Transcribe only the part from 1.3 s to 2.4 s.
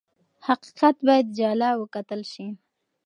جلا وکتل